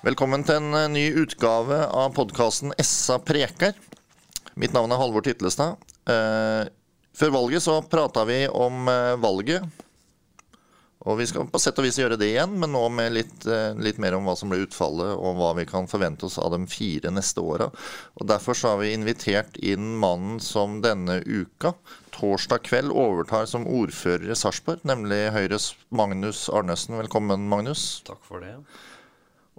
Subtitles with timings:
[0.00, 3.74] Velkommen til en eh, ny utgave av podkasten Essa preker.
[4.56, 5.76] Mitt navn er Halvor Titlestad.
[6.08, 6.70] Eh,
[7.12, 9.66] før valget så prata vi om eh, valget.
[11.04, 13.44] Og vi skal på sett og vis gjøre det igjen, men nå med litt,
[13.80, 16.60] litt mer om hva som ble utfallet, og hva vi kan forvente oss av de
[16.68, 17.70] fire neste åra.
[18.20, 21.72] Og Derfor så har vi invitert inn mannen som denne uka,
[22.16, 27.00] torsdag kveld, overtar som ordfører i Sarpsborg, nemlig Høyres Magnus Arnesen.
[27.00, 28.02] Velkommen, Magnus.
[28.08, 28.58] Takk for det.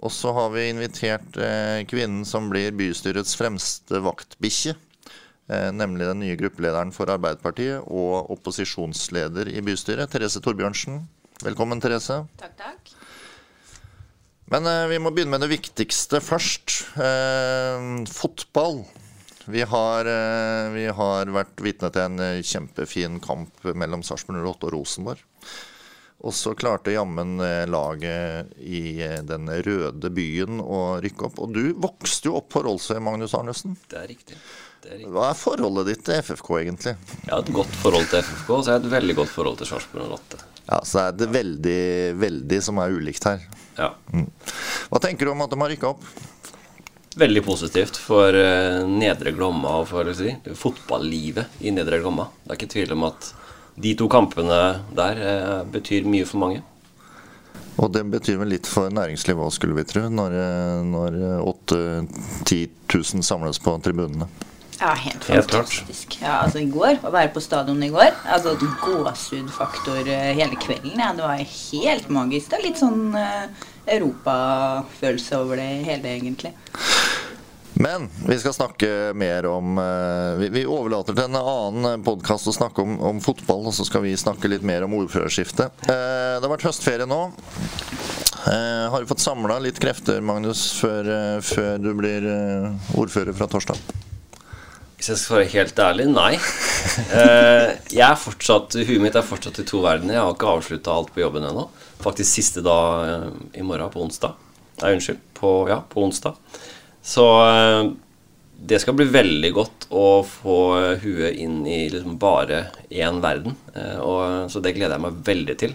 [0.02, 4.74] Og så har vi invitert eh, kvinnen som blir bystyrets fremste vaktbikkje.
[5.46, 11.04] Eh, nemlig den nye gruppelederen for Arbeiderpartiet og opposisjonsleder i bystyret, Therese Torbjørnsen.
[11.46, 12.24] Velkommen, Therese.
[12.40, 12.96] Takk, takk.
[14.50, 16.82] Men eh, vi må begynne med det viktigste først.
[16.98, 18.82] Eh, fotball.
[19.46, 24.68] Vi har, eh, vi har vært vitne til en eh, kjempefin kamp mellom Sarpsborg 08
[24.68, 25.24] og Rosenborg.
[26.22, 31.40] Og så klarte jammen eh, laget i eh, den røde byen å rykke opp.
[31.42, 33.74] Og du vokste jo opp på Rollsøy, Magnus Arnesen.
[33.90, 34.38] Det er riktig.
[34.82, 35.10] Det er riktig.
[35.14, 36.94] Hva er forholdet ditt til FFK, egentlig?
[37.24, 39.58] Jeg har et godt forhold til FFK, og så jeg har et veldig godt forhold
[39.58, 40.42] til Sarpsborg 08.
[40.68, 41.80] Ja, Så det er det veldig,
[42.22, 43.42] veldig som er ulikt her.
[43.78, 43.90] Ja.
[44.92, 46.06] Hva tenker du om at de har rykka opp?
[47.18, 52.30] Veldig positivt for eh, Nedre Glomma og for si, fotballivet i Nedre Glomma.
[52.44, 53.32] Det er ikke tvil om at
[53.74, 54.60] de to kampene
[54.96, 56.62] der eh, betyr mye for mange.
[57.80, 61.18] Og det betyr vel litt for næringslivet òg, skulle vi tro, når, eh, når
[61.48, 64.28] 8000-10 000 samles på tribunene.
[64.82, 66.16] Ja, helt fantastisk.
[66.18, 70.98] Ja, altså I går, å være på stadion i går altså Gåsehudfaktor eh, hele kvelden.
[70.98, 72.50] Ja, det var helt magisk.
[72.50, 73.14] Det er litt sånn
[73.92, 76.52] europafølelse over det hele, egentlig.
[77.82, 82.84] Men vi skal snakke mer om eh, Vi, overlater til en annen podkast å snakke
[82.84, 85.82] om, om fotball, og så skal vi snakke litt mer om ordførerskiftet.
[85.90, 87.18] Eh, det har vært høstferie nå.
[88.52, 93.34] Eh, har du fått samla litt krefter, Magnus, før, eh, før du blir eh, ordfører
[93.34, 93.80] fra torsdag?
[95.00, 96.36] Hvis jeg skal være helt ærlig, nei.
[97.18, 100.20] Eh, jeg er fortsatt, Huet mitt er fortsatt i to verdener.
[100.20, 101.66] Jeg har ikke avslutta alt på jobben ennå.
[102.02, 103.26] Faktisk siste dag eh,
[103.58, 104.38] i morgen, på onsdag.
[104.84, 105.18] Nei, unnskyld.
[105.38, 106.38] På, ja, på onsdag.
[107.02, 107.92] Så eh,
[108.62, 110.58] det skal bli veldig godt å få
[111.02, 113.56] huet inn i liksom bare én verden.
[113.74, 115.74] Eh, og, så det gleder jeg meg veldig til.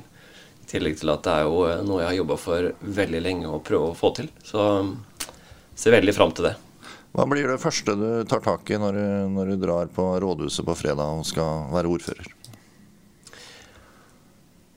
[0.64, 2.72] I tillegg til at det er jo eh, noe jeg har jobba for
[3.02, 4.32] veldig lenge å prøve å få til.
[4.48, 4.64] Så
[5.78, 6.56] ser veldig fram til det.
[7.18, 8.98] Hva blir det første du tar tak i når
[9.34, 12.37] når du drar på rådhuset på fredag og skal være ordfører?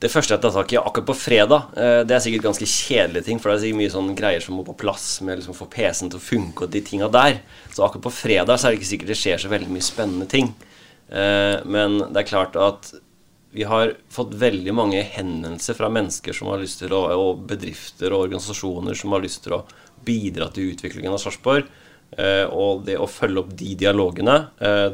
[0.01, 3.27] Det første jeg tar tak i akkurat på fredag, eh, det er sikkert ganske kjedelige
[3.27, 3.37] ting.
[3.41, 5.67] For det er sikkert mye sånn greier som må på plass med liksom å få
[5.69, 7.37] PC-en til å funke og de tinga der.
[7.69, 10.27] Så akkurat på fredag så er det ikke sikkert det skjer så veldig mye spennende
[10.31, 10.49] ting.
[11.11, 12.93] Eh, Men det er klart at
[13.53, 18.13] vi har fått veldig mange henvendelser fra mennesker som har lyst til å, og bedrifter
[18.15, 19.65] og organisasjoner som har lyst til å
[20.03, 21.67] bidra til utviklingen av Sarpsborg.
[22.17, 24.47] Eh, Og det å følge opp de dialogene,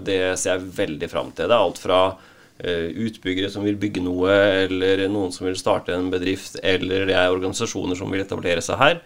[0.04, 1.48] det ser jeg veldig fram til.
[1.48, 2.18] Det er alt fra
[2.58, 4.34] utbyggere som vil bygge noe,
[4.66, 8.80] eller noen som vil starte en bedrift, eller det er organisasjoner som vil etablere seg
[8.82, 9.02] her.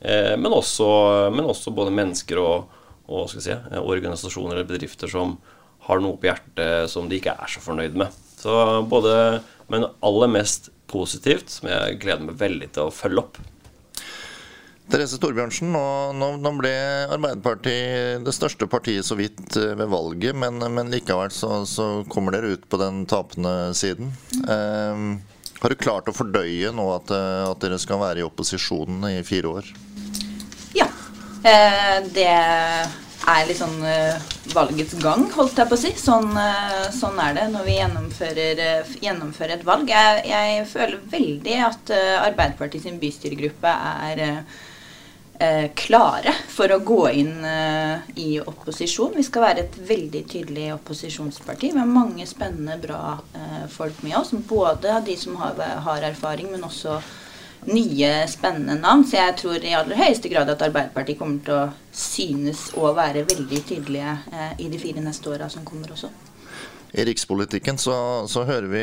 [0.00, 2.68] Eh, Men også, men også både mennesker og,
[3.08, 5.38] og si, eh, organisasjoner eller bedrifter som
[5.84, 8.12] har noe på hjertet som de ikke er så fornøyd med.
[8.40, 13.38] Så både, Men aller mest positivt, som jeg gleder meg veldig til å følge opp.
[14.92, 15.84] Therese Torbjørnsen, nå,
[16.36, 16.72] nå, ble
[17.14, 22.36] Arbeiderpartiet det største partiet så vidt eh, ved valget, men, men likevel så, så kommer
[22.36, 24.12] dere ut på den tapende siden.
[24.44, 25.06] Eh,
[25.64, 29.22] har du klart å fordøye nå at, eh, at dere skal være i opposisjonen i
[29.24, 29.70] fire år?
[30.76, 30.90] Ja.
[31.48, 34.20] Eh, det er litt sånn eh,
[34.52, 35.94] valgets gang, holdt jeg på å si.
[35.96, 38.62] Sånn, eh, sånn er det når vi gjennomfører,
[39.00, 39.88] gjennomfører et valg.
[39.88, 43.74] Jeg, jeg føler veldig at Arbeiderpartiet sin bystyregruppe
[44.10, 44.24] er
[45.38, 49.16] eh, klare for å gå inn eh, i opposisjon.
[49.16, 54.34] Vi skal være et veldig tydelig opposisjonsparti med mange spennende, bra eh, folk med oss.
[54.48, 57.00] Både de som har, har erfaring, men også
[57.64, 59.04] nye, spennende navn.
[59.08, 63.26] Så jeg tror i aller høyeste grad at Arbeiderpartiet kommer til å synes å være
[63.30, 66.12] veldig tydelige eh, i de fire neste åra som kommer også.
[66.94, 67.94] I rikspolitikken så,
[68.30, 68.82] så, hører vi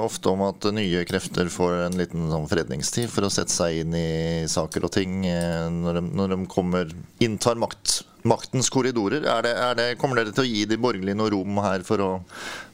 [0.00, 3.96] ofte om at nye krefter får en liten sånn fredningstid for å sette seg inn
[3.96, 5.18] i saker og ting
[5.76, 9.28] når de, når de kommer, inntar makt, maktens korridorer.
[9.28, 12.04] Er det, er det, kommer dere til å gi de borgerlige noe rom her for
[12.04, 12.10] å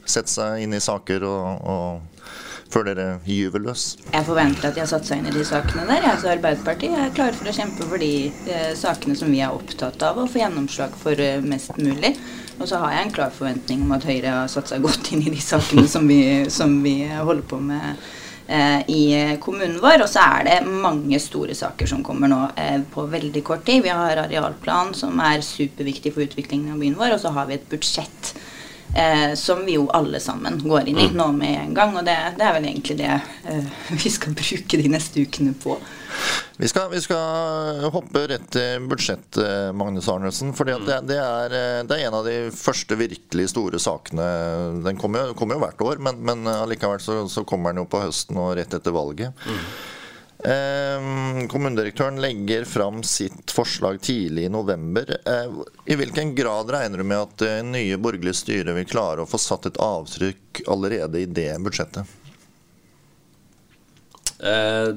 [0.07, 2.17] sette seg inn i saker og, og
[2.71, 3.89] før dere gyver løs?
[4.11, 6.03] Jeg forventer at de har satt seg inn i de sakene der.
[6.03, 8.11] Jeg, altså Arbeiderpartiet er klare for å kjempe for de
[8.47, 12.15] eh, sakene som vi er opptatt av, og få gjennomslag for eh, mest mulig.
[12.57, 15.25] Og så har jeg en klar forventning om at Høyre har satt seg godt inn
[15.25, 16.21] i de sakene som vi,
[16.53, 18.07] som vi holder på med
[18.49, 19.03] eh, i
[19.43, 20.01] kommunen vår.
[20.05, 23.83] Og så er det mange store saker som kommer nå eh, på veldig kort tid.
[23.85, 27.59] Vi har arealplan, som er superviktig for utviklingen av byen vår, og så har vi
[27.59, 28.33] et budsjett
[28.95, 31.17] eh, som vi jo alle sammen går inn i mm.
[31.17, 31.95] nå med en gang.
[31.97, 33.71] Og det, det er vel egentlig det eh,
[34.03, 35.77] vi skal bruke de neste ukene på.
[36.57, 40.53] Vi skal, vi skal hoppe rett til budsjett, eh, Magnus Arnesen.
[40.57, 40.79] For det,
[41.09, 44.25] det, er, eh, det, er en av de første virkelig store sakene.
[44.85, 47.91] Den kommer jo, kommer jo hvert år, men, men allikevel så, så, kommer den jo
[47.91, 49.45] på høsten og rett etter valget.
[49.45, 49.61] Mm.
[50.47, 55.17] Eh, kommunedirektøren legger fram sitt forslag tidlig i november.
[55.25, 59.27] Eh, I hvilken grad regner du med at det nye borgerlige styret vil klare å
[59.27, 62.13] få satt et avtrykk allerede i det budsjettet?
[64.39, 64.93] Eh,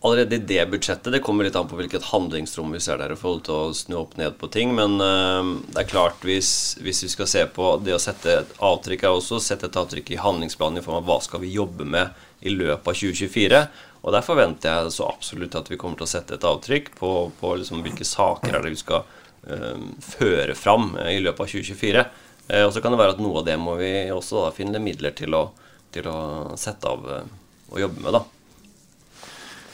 [0.00, 3.18] allerede i det budsjettet Det kommer litt an på hvilket handlingsrom vi ser der i
[3.20, 4.74] forhold til å snu opp ned på ting.
[4.74, 8.58] Men eh, det er klart, hvis, hvis, vi skal se på det å sette et
[8.58, 11.86] avtrykk, er også sette et avtrykk i handlingsplanen i form av hva skal vi jobbe
[11.86, 12.10] med
[12.42, 13.64] i løpet av 2024.
[14.02, 17.12] Og der forventer jeg så absolutt at vi kommer til å sette et avtrykk på,
[17.38, 19.04] på liksom hvilke saker er det vi skal
[19.46, 22.04] eh, føre fram eh, i løpet av 2024.
[22.48, 24.82] Eh, og så kan det være at noe av det må vi også da, finne
[24.82, 25.46] midler til å,
[25.94, 26.18] til å
[26.58, 27.06] sette av
[27.72, 28.22] og jobbe med, da.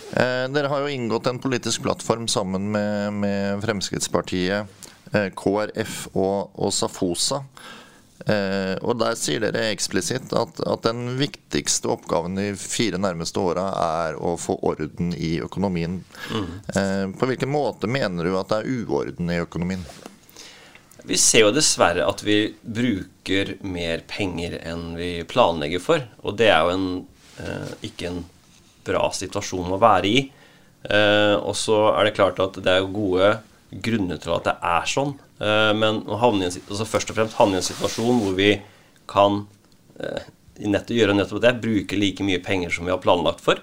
[0.08, 6.54] Eh, dere har jo inngått en politisk plattform sammen med, med Fremskrittspartiet, eh, KrF og,
[6.54, 7.42] og Safosa.
[8.26, 13.68] Eh, og Der sier dere eksplisitt at, at, den viktigste oppgaven de fire nærmeste åra
[13.82, 16.00] er å få orden i økonomien.
[16.34, 17.12] Mm.
[17.18, 19.84] På hvilken måte mener du at det er uorden i økonomien?
[21.08, 26.02] Vi ser jo dessverre at vi bruker mer penger enn vi planlegger for.
[26.26, 26.88] Og det er jo en,
[27.44, 28.24] eh, ikke en
[28.88, 30.26] bra situasjon å være i.
[30.88, 33.32] Og så er det klart at det er gode
[33.84, 35.10] grunner til at det er sånn.
[35.38, 38.50] Eh, men havne altså først og fremst havne i en situasjon hvor vi
[39.10, 39.44] kan
[40.02, 40.26] eh,
[40.66, 43.62] nettopp gjøre nettopp det, bruke like mye penger som vi har planlagt for.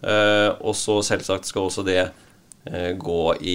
[0.00, 2.02] Eh, og så selvsagt skal også det
[3.00, 3.54] gå i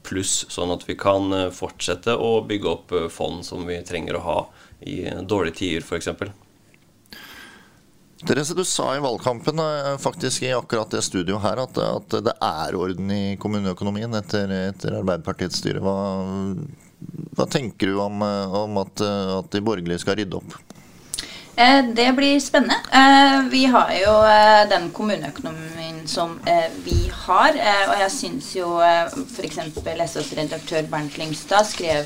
[0.00, 4.36] pluss, sånn at vi kan fortsette å bygge opp fond som vi trenger å ha
[4.80, 4.94] i
[5.28, 6.08] dårlige tider, f.eks.
[8.24, 9.60] Therese, du sa i valgkampen
[10.00, 14.96] faktisk i akkurat det studioet her at, at det er orden i kommuneøkonomien etter, etter
[15.02, 15.84] Arbeiderpartiets styre.
[15.84, 15.98] Hva,
[17.36, 20.56] hva tenker du om, eh, om at, eh, at, de borgerlige skal rydde opp?
[21.56, 22.76] Eh, det blir spennende.
[23.50, 24.14] Vi har jo
[24.68, 26.38] den kommuneøkonomien som
[26.84, 27.56] vi har.
[27.88, 29.56] Og jeg syns jo f.eks.
[30.12, 32.04] SOs redaktør Bernt Lyngstad skrev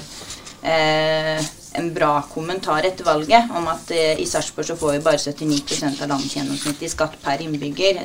[0.62, 6.12] en bra kommentar etter valget om at i Sarpsborg så får vi bare 79% av
[6.12, 8.02] landsgjennomsnittet i skatt per innbygger,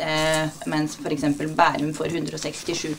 [0.66, 1.30] mens f.eks.
[1.54, 2.96] Bærum får 167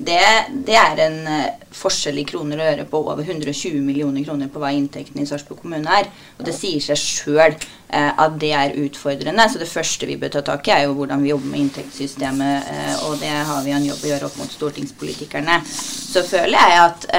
[0.00, 0.20] det,
[0.66, 4.62] det, er en uh, forskjell i kroner og øre på over 120 millioner kroner på
[4.62, 6.08] hva inntektene i Sarpsborg kommune er.
[6.38, 9.46] Og det sier seg sjøl eh, at det er utfordrende.
[9.52, 12.70] Så det første vi bør ta tak i, er jo hvordan vi jobber med inntektssystemet.
[12.74, 15.60] Eh, og det har vi en jobb å gjøre opp mot stortingspolitikerne.
[15.70, 17.10] Så føler jeg at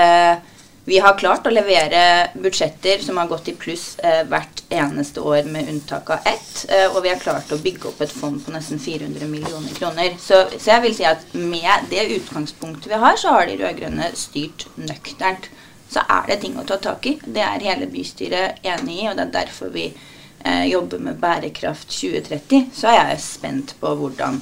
[0.86, 5.44] vi har klart å levere budsjetter som har gått i pluss eh, hvert eneste år,
[5.44, 6.54] med unntak av ett.
[6.70, 10.16] Eh, og vi har klart å bygge opp et fond på nesten 400 millioner kroner.
[10.18, 14.10] Så, så, jeg vil si at med det utgangspunktet vi har, så har de rød-grønne
[14.18, 15.52] styrt nøkternt.
[15.92, 17.14] Så er det ting å ta tak i.
[17.22, 21.94] Det er hele bystyret enig i, og det er derfor vi eh, jobber med Bærekraft
[21.94, 22.72] 2030.
[22.74, 24.42] Så er jeg spent på hvordan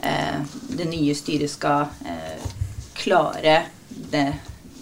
[0.00, 0.40] eh,
[0.80, 2.50] det nye styret skal eh,
[2.96, 3.60] klare
[3.90, 4.26] det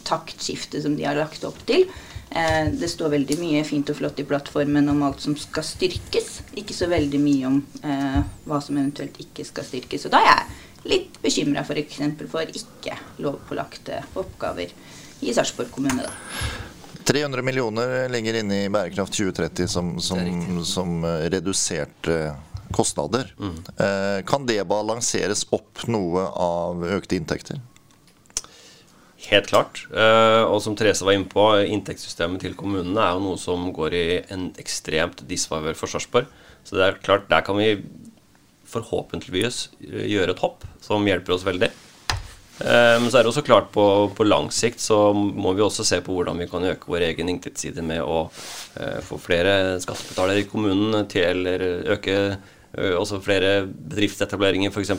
[0.07, 1.87] taktskifte som de har lagt opp til.
[2.31, 6.41] Eh, det står veldig mye fint og flott i plattformen om alt som skal styrkes.
[6.61, 10.09] Ikke så veldig mye om eh, hva som eventuelt ikke skal styrkes.
[10.09, 12.01] Og da er jeg litt bekymra f.eks.
[12.19, 14.73] For, for ikke lovpålagte oppgaver
[15.23, 16.07] i Sarpsborg kommune.
[16.07, 16.71] da.
[17.05, 22.35] 300 millioner ligger inne i Bærekraft 2030 som, som, som eh, reduserte
[22.73, 23.35] kostnader.
[23.39, 23.59] Mm.
[23.77, 27.61] Eh, kan det balanseres opp noe av økte inntekter?
[29.33, 29.87] Helt klart.
[29.89, 33.97] Uh, og som Therese var inne på, inntektssystemet til kommunene er jo noe som går
[33.97, 36.29] i en ekstremt disfavør for Sarpsborg.
[36.69, 37.79] Så det er klart, der kan vi
[38.69, 41.71] forhåpentligvis gjøre et hopp som hjelper oss veldig.
[41.73, 43.87] Eh, men så er det også klart på,
[44.17, 47.33] på, lang sikt så må vi også se på hvordan vi kan øke vår egen
[47.33, 48.27] inntektsside med å
[49.05, 51.65] få flere skattebetalere i kommunen til eller
[51.97, 52.17] øke
[52.73, 54.95] også flere bedriftsetableringer f.eks.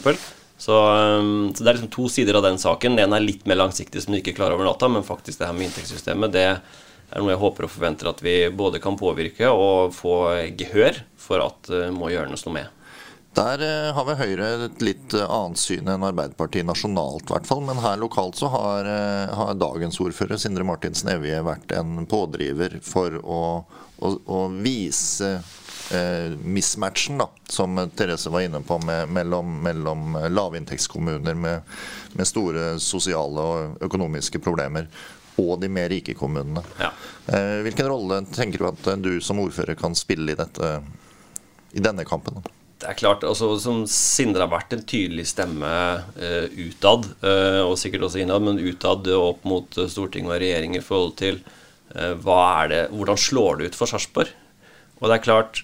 [0.64, 0.76] Så,
[1.20, 2.96] um, så, det er liksom to sider av den saken.
[2.96, 5.50] Den ene er litt mer langsiktig, som du ikke klarer over natta, men faktisk det
[5.50, 9.52] her med inntektssystemet, det er noe jeg håper og forventer at vi både kan påvirke
[9.52, 10.16] og få
[10.56, 12.80] gehør for at uh, må gjøres noe med.
[13.34, 17.50] Der eh, har vi Høyre et litt eh, annet syn enn Arbeiderpartiet nasjonalt, i hvert
[17.50, 17.64] fall.
[17.66, 22.78] Men her lokalt så har, eh, har dagens ordfører Sindre Martinsen Evje vært en pådriver
[22.86, 23.42] for å,
[23.98, 25.40] å, å vise
[25.92, 31.76] eh, mismatchen da, som Therese var inne på, med, mellom, mellom, lavinntektskommuner med,
[32.14, 34.88] med, store sosiale og økonomiske problemer
[35.42, 36.62] og de mer rike kommunene.
[36.80, 36.92] Ja.
[37.28, 40.76] Eh, hvilken rolle tenker du at du som ordfører kan spille i, dette,
[41.74, 42.38] i denne kampen?
[42.38, 42.54] Da?
[42.84, 45.70] Det er klart, altså, som Sindre har vært en tydelig stemme
[46.20, 50.76] uh, utad, uh, og sikkert også innad, men utad opp mot uh, storting og regjering
[50.76, 51.44] i forhold til
[51.94, 54.32] er det, hvordan slår det ut for Sarpsborg.
[54.98, 55.60] Og det er klart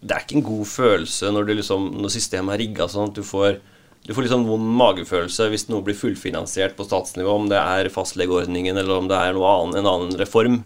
[0.00, 3.24] Det er ikke en god følelse når, liksom, når systemet er rigga sånn at du
[3.26, 3.58] får
[4.06, 8.78] du får liksom vond magefølelse hvis noe blir fullfinansiert på statsnivå, om det er fastlegeordningen
[8.78, 10.60] eller om det er annen, en annen reform.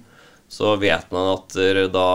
[0.50, 1.56] Så vet man at
[1.94, 2.10] da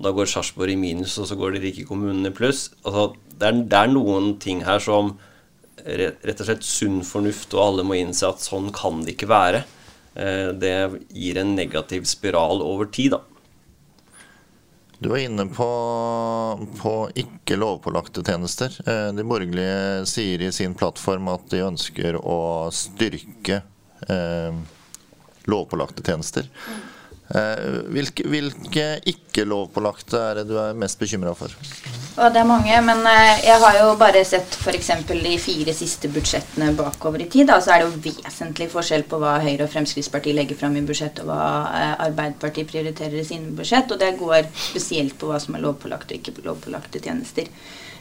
[0.00, 2.68] da går Sarpsborg i minus, og så går de rike kommunene i pluss.
[2.84, 5.12] Altså, det, er, det, er, noen ting her som
[5.84, 9.64] rett og slett sunn fornuft, og alle må innse at sånn kan det ikke være.
[10.14, 10.74] Eh, det
[11.12, 13.20] gir en negativ spiral over tid, da.
[15.00, 15.66] Du var inne på,
[16.82, 18.74] på ikke lovpålagte tjenester.
[18.84, 23.62] Eh, de borgerlige sier i sin plattform at de ønsker å styrke
[24.12, 24.58] eh,
[25.48, 26.50] lovpålagte tjenester.
[27.32, 31.56] Eh, hvilke, hvilke ikke-lovpålagte er det du er mest bekymra for?
[32.18, 34.88] Og det er mange, men eh, jeg har jo bare sett f.eks.
[35.08, 37.46] de fire siste budsjettene bakover i tid.
[37.48, 40.82] Da, så er det jo vesentlig forskjell på hva Høyre og Fremskrittspartiet legger fram i
[40.86, 43.94] budsjett, og hva eh, Arbeiderpartiet prioriterer i sine budsjett.
[43.94, 47.48] Og det går spesielt på hva som er lovpålagte og ikke lovpålagte tjenester.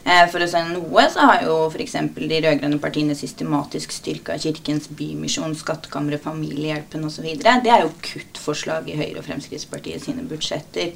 [0.10, 1.98] Eh, for å si noe så har jo f.eks.
[2.18, 7.30] de rød-grønne partiene systematisk styrka Kirkens Bymisjon, Skattkammeret, Familiehjelpen osv.
[7.38, 10.96] Det er jo kuttforslag i Høyre og Fremskrittspartiet sine budsjetter.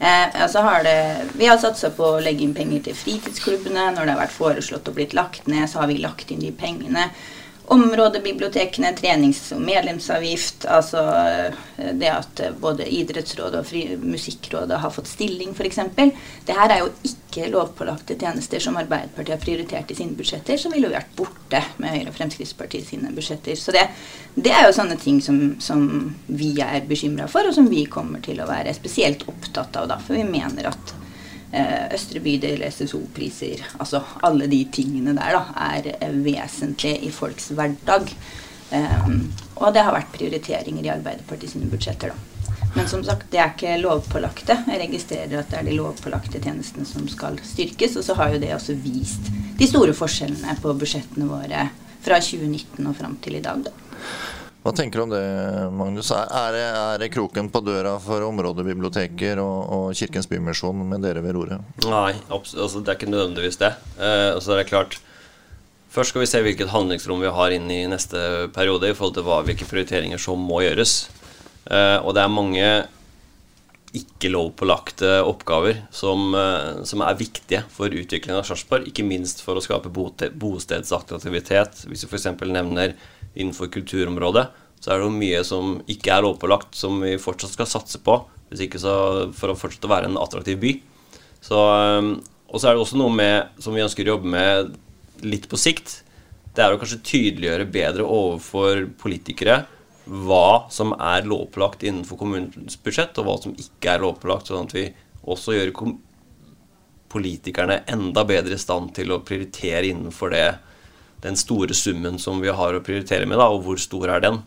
[0.00, 0.96] Eh, altså har det,
[1.36, 3.90] vi har satsa på å legge inn penger til fritidsklubbene.
[3.92, 6.54] Når det har vært foreslått og blitt lagt ned, så har vi lagt inn de
[6.56, 7.10] pengene
[7.70, 11.02] områdebibliotekene, trenings- og medlemsavgift, altså
[11.78, 15.78] eh, det at eh, både idrettsrådet og fri Musikkrådet har fått stilling f.eks.
[16.46, 20.74] Det her er jo ikke lovpålagte tjenester som Arbeiderpartiet har prioritert i sine budsjetter, som
[20.74, 23.54] ville vært borte med Høyre og Fremskrittspartiet sine budsjetter.
[23.58, 23.86] Så det,
[24.34, 25.84] det er jo sånne ting som, som
[26.26, 30.00] vi er bekymra for, og som vi kommer til å være spesielt opptatt av, da,
[30.02, 30.96] for vi mener at
[31.50, 35.40] Østre bydel, SSO-priser Altså alle de tingene der da,
[35.74, 38.12] er eh, vesentlige i folks hverdag.
[38.70, 42.30] Um, og det har vært prioriteringer i Arbeiderpartiet sine budsjetter, da.
[42.76, 44.54] Men som sagt, det er ikke lovpålagte.
[44.70, 47.96] Jeg registrerer at det er de lovpålagte tjenestene som skal styrkes.
[47.98, 49.26] Og så har jo det også vist
[49.58, 51.66] de store forskjellene på budsjettene våre
[52.00, 53.74] fra 2019 og fram til i dag, da.
[54.60, 55.20] Hva tenker du om det,
[55.72, 56.10] Magnus?
[56.12, 61.32] Er er det kroken på døra for områdebiblioteker og, og Kirkens Bymisjon med dere ved
[61.36, 61.78] roret?
[61.86, 63.72] Nei, altså, det er ikke nødvendigvis det.
[63.96, 65.00] Eh, altså, det er klart
[65.90, 68.20] Først skal vi se hvilket handlingsrom vi har inn i neste
[68.54, 71.08] periode i forhold til hva, hvilke prioriteringer som må gjøres.
[71.66, 72.68] Eh, og det er mange
[73.96, 78.86] ikke lovpålagte oppgaver som, eh, som, er viktige for utviklingen av Sarpsborg.
[78.86, 81.82] Ikke minst for å skape bostedsaktivitet.
[81.90, 82.28] Hvis vi f.eks.
[82.38, 82.94] nevner
[83.34, 84.46] innenfor kulturområdet,
[84.80, 88.16] så er det jo mye som ikke er lovpålagt, som vi fortsatt skal satse på.
[88.50, 88.92] Hvis ikke så
[89.36, 90.72] for å fortsette å være en attraktiv by.
[91.44, 92.14] Så, um,
[92.50, 94.72] og så er det også noe med, som vi ønsker å jobbe med
[95.26, 96.00] litt på sikt.
[96.56, 99.62] Det er å kanskje tydeliggjøre bedre overfor politikere
[100.10, 104.74] hva som er lovpålagt innenfor kommunens budsjett, og hva som ikke er lovpålagt, sånn at
[104.74, 104.88] vi
[105.30, 105.70] også gjør
[107.10, 110.46] politikerne enda bedre i stand til å prioritere innenfor det
[111.24, 114.40] den store summen som vi har å prioritere med, da, og hvor stor er den?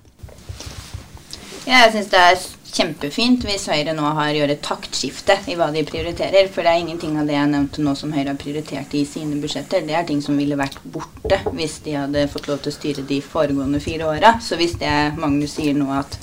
[1.64, 2.42] Ja, jeg syns det er
[2.74, 6.50] kjempefint hvis Høyre nå har gjort et taktskifte i hva de prioriterer.
[6.52, 9.38] For det er ingenting av det jeg nevnte nå som Høyre har prioritert i sine
[9.42, 9.86] budsjetter.
[9.88, 13.08] Det er ting som ville vært borte hvis de hadde fått lov til å styre
[13.10, 14.36] de foregående fire åra.
[14.44, 16.18] Så hvis det Magnus sier nå at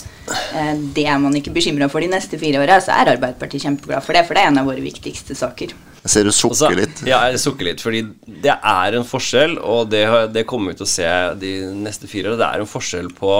[0.53, 4.05] eh, det er man ikke bekymra for de neste fire åra, så er Arbeiderpartiet kjempeglad
[4.05, 4.27] for det.
[4.27, 5.77] For det er en av våre viktigste saker.
[6.01, 7.03] Jeg ser du sukker litt.
[7.09, 10.87] Ja, jeg sukker litt, fordi det er en forskjell, og det, det kommer vi til
[10.87, 11.09] å se
[11.43, 12.41] de neste fire årene.
[12.41, 13.35] Det er en forskjell på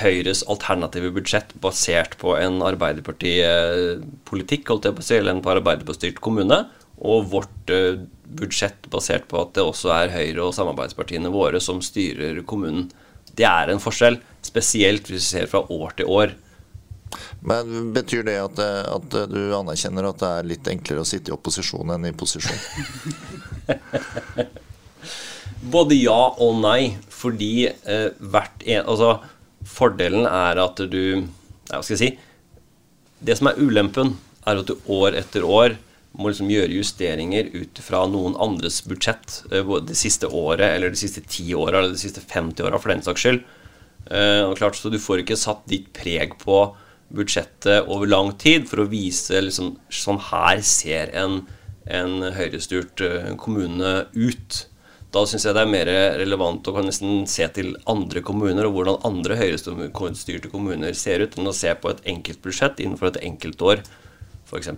[0.00, 5.54] Høyres alternative budsjett basert på en Arbeiderpartipolitikk, holdt jeg på å si, eller en på
[5.56, 6.60] Arbeiderpartistyrt kommune,
[7.00, 7.96] og vårt uh,
[8.38, 12.90] budsjett basert på at det også er Høyre og samarbeidspartiene våre som styrer kommunen.
[13.34, 16.36] Det er en forskjell, spesielt hvis vi ser fra år til år.
[17.40, 21.36] Men Betyr det at, at, du anerkjenner at det er litt enklere å sitte i
[21.36, 22.58] opposisjon enn i posisjon?
[25.72, 29.18] Både ja og nei, fordi eh, hvert en Altså,
[29.68, 31.28] fordelen er at du
[31.68, 32.10] Hva skal jeg si?
[33.20, 34.14] Det som er ulempen,
[34.48, 35.76] er at du år etter år
[36.16, 40.98] må liksom gjøre justeringer ut fra noen andres budsjett Både det siste året, eller de
[40.98, 43.42] siste ti åra, eller de siste 50 åra, for den saks skyld.
[44.10, 46.62] Eh, og klart, Så du får ikke satt ditt preg på
[47.14, 51.42] budsjettet over lang tid for å vise liksom Sånn her ser en,
[51.86, 54.64] en høyrestyrt eh, kommune ut.
[55.10, 55.90] Da syns jeg det er mer
[56.20, 61.50] relevant å nesten se til andre kommuner og hvordan andre høyrestyrte kommuner ser ut, enn
[61.50, 63.82] å se på et enkelt budsjett innenfor et enkeltår,
[64.46, 64.70] f.eks.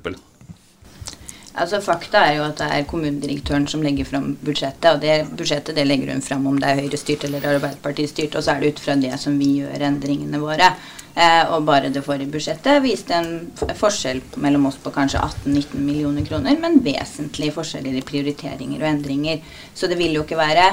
[1.52, 4.88] Altså Fakta er jo at det er kommunedirektøren som legger fram budsjettet.
[4.94, 8.38] Og det budsjettet det legger hun fram om det er Høyre-styrt eller Arbeiderparti-styrt.
[8.38, 10.72] Og så er det ut fra det som vi gjør endringene våre.
[11.12, 16.24] Eh, og bare det forrige budsjettet viste en forskjell mellom oss på kanskje 18-19 millioner
[16.24, 19.44] kroner, men vesentlige forskjeller i prioriteringer og endringer.
[19.76, 20.70] Så det vil jo ikke være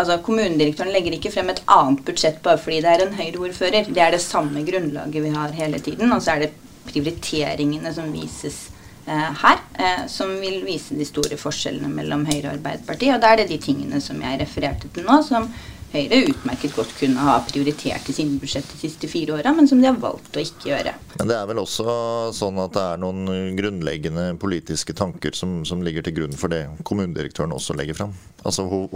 [0.00, 3.92] altså Kommunedirektøren legger ikke frem et annet budsjett bare fordi det er en Høyre-ordfører.
[3.92, 6.54] Det er det samme grunnlaget vi har hele tiden, og så er det
[6.88, 8.71] prioriteringene som vises
[9.06, 13.16] her, eh, som vil vise de store forskjellene mellom Høyre og Arbeiderpartiet.
[13.16, 15.48] Og da er det de tingene som jeg refererte til nå, som
[15.92, 19.80] Høyre utmerket godt kunne ha prioritert i sine budsjett de siste fire åra, men som
[19.82, 20.94] de har valgt å ikke gjøre.
[21.18, 21.96] Men det er vel også
[22.32, 26.62] sånn at det er noen grunnleggende politiske tanker som, som ligger til grunn for det
[26.88, 28.16] kommunedirektøren også legger fram.
[28.44, 28.88] Altså, hun,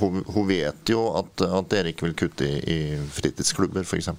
[0.00, 2.78] hun, hun vet jo at, at, dere ikke vil kutte i, i
[3.14, 4.10] fritidsklubber, f.eks.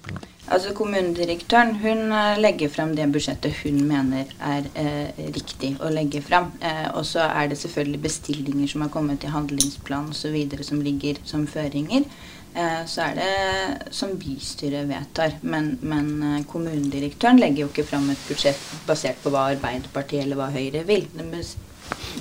[0.50, 6.24] Altså, kommunedirektøren hun eh, legger frem det budsjettet hun mener er eh, riktig å legge
[6.24, 6.48] frem.
[6.64, 10.38] Eh, og så er det selvfølgelig bestillinger som har kommet i handlingsplan osv.
[10.64, 12.08] som ligger som føringer.
[12.54, 15.36] Eh, så er det som bystyret vedtar.
[15.42, 20.40] Men, men, eh, kommunedirektøren legger jo ikke fram et budsjett basert på hva Arbeiderpartiet eller
[20.40, 21.06] hva Høyre vil.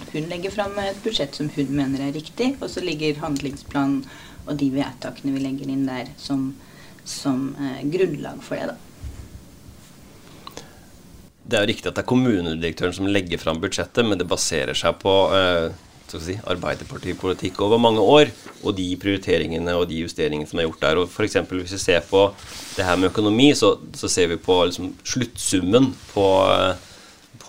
[0.10, 4.04] Hun legger fram et budsjett som hun mener er riktig, og så ligger handlingsplanen
[4.50, 6.54] og de vedtakene vi legger inn der, som,
[7.06, 8.72] som eh, grunnlag for det.
[8.72, 8.78] da.
[11.50, 14.78] Det er jo riktig at det er kommunedirektøren som legger fram budsjettet, men det baserer
[14.78, 15.70] seg på eh,
[16.18, 21.02] si, Arbeiderpartipolitikk over mange år, og de prioriteringene og de justeringene som er gjort der.
[21.02, 22.28] Og eksempel, Hvis vi ser på
[22.76, 26.28] det her med økonomi, så, så ser vi på liksom, sluttsummen på,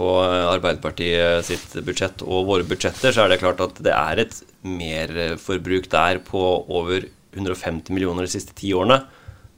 [0.00, 4.38] på Arbeiderpartiet sitt budsjett og våre budsjetter, så er det klart at det er et
[4.64, 6.40] merforbruk der på
[6.72, 7.04] over
[7.36, 9.02] 150 millioner de siste ti årene.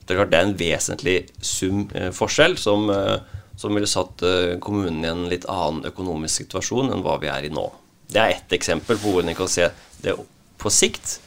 [0.03, 3.21] Det er klart det er en vesentlig sum eh, forskjell som, eh,
[3.59, 7.47] som ville satt eh, kommunen i en litt annen økonomisk situasjon enn hva vi er
[7.47, 7.69] i nå.
[8.13, 9.71] Det er ett eksempel på hvordan vi kan se
[10.03, 10.17] det
[10.61, 11.21] på sikt.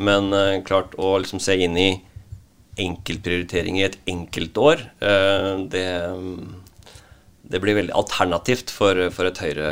[0.00, 0.32] Men
[0.64, 1.90] klart å liksom se inn i
[2.80, 5.84] enkeltprioriteringer i et enkeltår, uh, det,
[7.52, 9.70] det blir veldig alternativt for, for et Høyre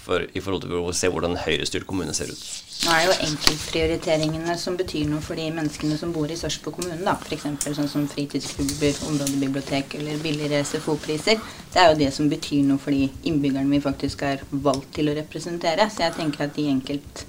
[0.00, 2.44] for, i forhold til å se hvordan en høyrestyrt kommune ser ut.
[2.84, 6.78] Nå er det jo enkeltprioriteringene som betyr noe for de menneskene som bor i Sarpsborg
[6.78, 6.98] kommune.
[7.04, 7.14] da.
[7.20, 7.46] F.eks.
[7.76, 11.40] sånn som fritidsklubber, områdebibliotek eller billigere SFO-priser.
[11.74, 15.12] Det er jo det som betyr noe for de innbyggerne vi faktisk er valgt til
[15.12, 15.90] å representere.
[15.92, 17.24] Så jeg tenker at de enkelt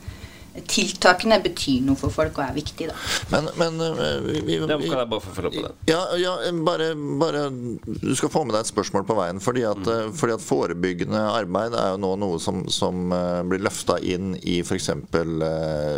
[0.70, 2.96] tiltakene betyr noe for folk og er viktig, da.
[3.34, 5.92] Men, men eh, vi, vi, vi, Kan jeg bare få følge opp på det?
[5.92, 6.90] Ja, ja bare,
[7.20, 9.42] bare, Du skal få med deg et spørsmål på veien.
[9.44, 10.16] Fordi at, mm.
[10.16, 14.62] fordi at forebyggende arbeid er jo nå noe som, som uh, blir løfta inn i
[14.64, 14.92] f.eks.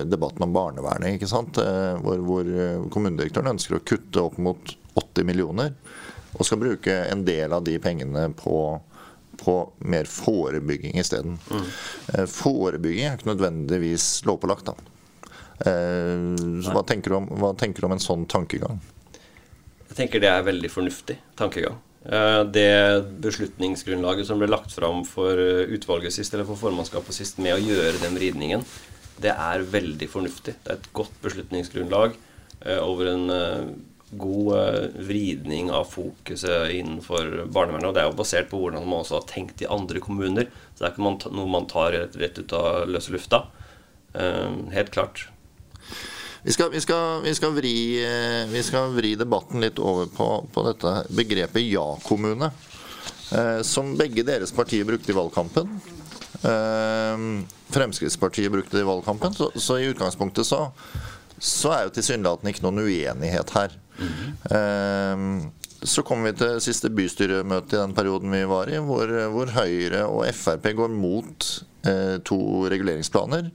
[0.08, 1.18] Debatten om barnevernet.
[1.18, 1.58] ikke sant?
[1.58, 2.52] Hvor, hvor
[2.94, 5.74] kommunedirektøren ønsker å kutte opp mot 80 millioner.
[6.38, 8.58] Og skal bruke en del av de pengene på
[9.38, 11.38] på mer forebygging isteden.
[11.52, 11.66] Mm.
[12.14, 14.70] Eh, forebygging er ikke nødvendigvis lovpålagt.
[14.70, 14.76] da.
[15.66, 18.80] Eh, så hva tenker, om, hva tenker, du om, en sånn tankegang?
[19.88, 21.80] Jeg tenker det er veldig fornuftig tankegang.
[22.06, 22.70] Eh, det
[23.24, 28.02] beslutningsgrunnlaget som ble lagt fram for utvalget sist, eller for formannskapet sist, med å gjøre
[28.04, 28.66] den vridningen,
[29.22, 30.60] det er veldig fornuftig.
[30.64, 32.18] Det er et godt beslutningsgrunnlag
[32.82, 33.24] over en
[34.10, 37.90] god uh, vridning av fokuset innenfor barnevernet.
[37.90, 40.52] Og det er jo basert på hvordan man også har tenkt i andre kommuner.
[40.74, 43.44] Så det er ikke noe man tar rett ut av løse lufta.
[44.16, 45.28] Uh, helt klart.
[46.48, 50.28] Vi skal, vi, skal, vi, skal vri, eh, vi skal, vri, debatten litt over på,
[50.54, 52.52] på dette begrepet ja-kommune.
[53.68, 55.74] Som begge deres partier brukte i valgkampen.
[57.74, 59.36] Fremskrittspartiet brukte det i valgkampen.
[59.36, 60.62] Så, så i utgangspunktet så
[61.38, 63.76] så er jo tilsynelatende ikke noen uenighet her.
[63.98, 65.48] Mm
[65.82, 70.08] så kommer vi til siste bystyremøte i den perioden vi var i, hvor, hvor Høyre
[70.10, 71.46] og Frp går mot
[71.86, 72.40] eh, to
[72.72, 73.52] reguleringsplaner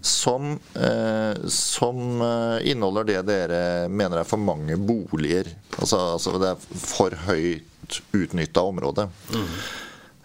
[0.00, 5.50] som, eh, som eh, inneholder det dere mener er for mange boliger.
[5.76, 9.08] Altså, altså det er for høyt utnytta område.
[9.34, 9.50] Mm.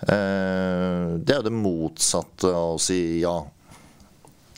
[0.06, 3.36] Eh, det er jo det motsatte av å si ja.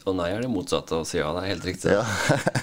[0.08, 1.30] Og nei er det motsatte av å si ja.
[1.36, 1.94] Det er helt riktig.
[1.94, 2.04] Ja.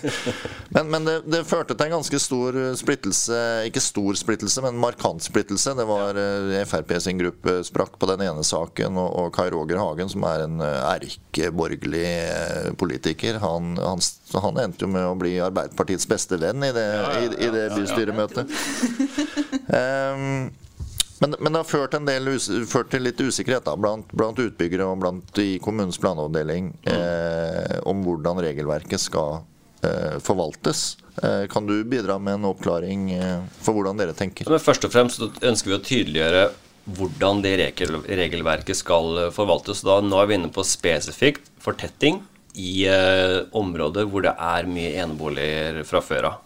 [0.76, 3.40] men, men det, det, førte til en ganske stor splittelse.
[3.68, 5.76] Ikke stor splittelse, men markant splittelse.
[5.78, 6.61] Det var ja.
[6.61, 10.24] Eh, Frp sin gruppe sprakk på den ene saken, og, og Kai Roger Hagen, som
[10.28, 12.09] er en eh, erkeborgerlig
[12.80, 14.02] politiker, han, han,
[14.35, 17.64] han, endte jo med å bli Arbeiderpartiets beste venn i det, ja, i, i det
[17.76, 18.61] bystyremøtet.
[19.68, 20.52] um,
[21.24, 22.26] Men, men, det har ført, del,
[22.68, 28.02] ført, til litt usikkerhet da, blant, blant, utbyggere og blant i kommunens planavdeling eh, om
[28.04, 29.38] hvordan regelverket skal
[29.80, 30.82] eh, forvaltes.
[31.22, 34.52] Eh, kan du bidra med en oppklaring eh, for hvordan dere tenker?
[34.52, 36.44] Men først og fremst ønsker vi å tydeliggjøre
[37.00, 39.80] hvordan det regel, regelverket skal eh, forvaltes.
[39.88, 42.20] Da, nå er vi inne på spesifikt fortetting
[42.52, 46.40] i eh, områder hvor det er mye eneboliger fra før av.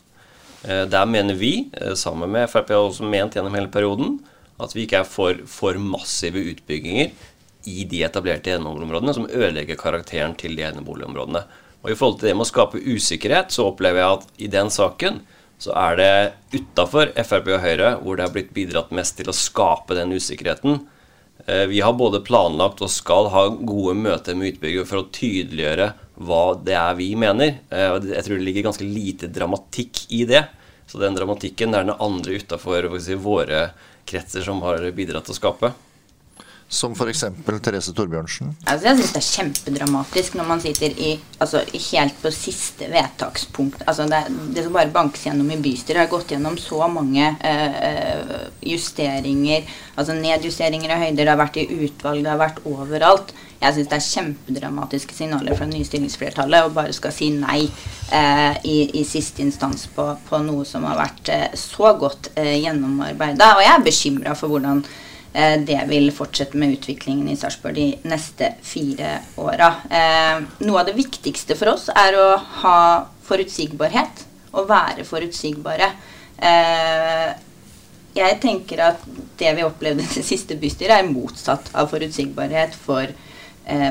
[0.59, 4.17] Der mener vi, sammen med Frp, har også ment gjennom hele perioden,
[4.59, 7.13] at vi ikke er for, for massive utbygginger
[7.69, 11.45] i de etablerte eneboligområdene som ødelegger karakteren til de eneboligområdene.
[11.85, 14.71] Og I forhold til det med å skape usikkerhet, så opplever jeg at i den
[14.75, 15.21] saken
[15.59, 16.13] så er det
[16.55, 20.81] utafor Frp og Høyre hvor det har blitt bidratt mest til å skape den usikkerheten.
[21.47, 25.91] Eh, vi har både planlagt og skal ha gode møter med utbygger for å tydeliggjøre
[26.29, 27.59] hva det er vi mener.
[27.71, 30.47] Eh, Jeg tror det ligger ganske lite dramatikk i det.
[30.89, 33.69] Så den dramatikken er den andre utafor si, våre
[34.09, 35.73] kretser som har bidratt til å skape.
[36.69, 37.23] Som f.eks.
[37.65, 38.51] Therese Torbjørnsen?
[38.69, 43.87] Altså, jeg syns det er kjempedramatisk når man sitter i, altså, helt på siste vedtakspunkt.
[43.89, 44.21] Altså, det,
[44.53, 48.37] det, som bare bankes gjennom i bystyret, har gått gjennom så mange øh,
[48.69, 49.65] justeringer.
[49.97, 51.23] Altså nedjusteringer av høyder.
[51.23, 53.33] Det har vært i utvalg, det har vært overalt.
[53.63, 57.65] Jeg syns det er kjempedramatiske signaler fra det nye stillingsflertallet og bare skal si nei
[57.65, 63.57] uh, i, i, siste instans på, på, noe som har vært uh, så godt gjennomarbeida.
[63.57, 64.85] Og jeg er bekymra for hvordan
[65.39, 69.69] det vil fortsette med utviklingen i Sarpsborg de neste fire åra.
[69.87, 72.29] Eh, noe av det viktigste for oss er å
[72.63, 72.81] ha
[73.29, 74.25] forutsigbarhet
[74.57, 75.93] og være forutsigbare.
[76.43, 77.29] Eh,
[78.19, 79.05] jeg tenker at
[79.39, 83.13] det vi opplevde i siste bystyret, er motsatt av forutsigbarhet for,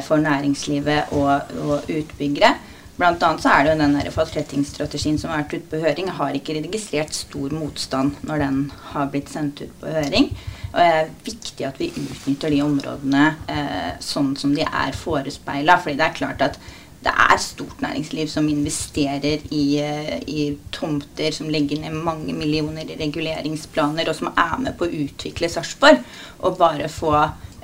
[0.03, 2.57] for næringslivet og, og utbyggere.
[2.97, 6.09] Blant annet så er det jo den fastrettingsstrategien som har vært ute på høring.
[6.17, 10.31] Har ikke registrert stor motstand når den har blitt sendt ut på høring.
[10.77, 15.79] Og det er viktig at vi utnytter de områdene eh, sånn som de er forespeila.
[15.81, 16.59] fordi det er klart at
[17.01, 22.85] det er stort næringsliv som investerer i, eh, i, tomter, som legger ned mange millioner
[22.85, 26.03] i reguleringsplaner, og som er med på å utvikle Sarpsborg.
[26.45, 27.13] Og bare få